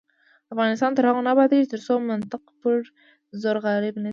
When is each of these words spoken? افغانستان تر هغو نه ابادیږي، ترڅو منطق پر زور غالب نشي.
افغانستان 0.53 0.91
تر 0.95 1.03
هغو 1.09 1.21
نه 1.25 1.31
ابادیږي، 1.35 1.67
ترڅو 1.73 1.93
منطق 2.11 2.43
پر 2.61 2.77
زور 3.41 3.57
غالب 3.65 3.95
نشي. 4.03 4.09